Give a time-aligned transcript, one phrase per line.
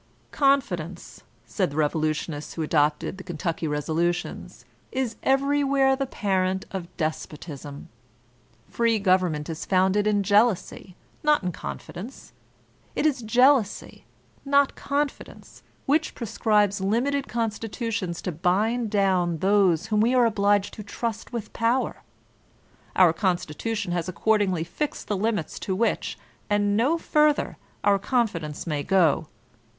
[0.31, 7.87] '^Confidence/' said the revolutionists who adopted the Kentucky Resolutions, "is everywhere the parent of despotism;
[8.67, 12.33] free government is founded in jealousy, not in confidence;
[12.95, 14.05] it is jealousy,
[14.43, 20.73] not confidence, which pre scribes limited constitutions to bind down those whom we are obliged
[20.73, 22.01] to trust with power;
[22.95, 26.17] our Constitution has accordingly fixed the limits to which,
[26.49, 29.27] and no further, our confidence may go.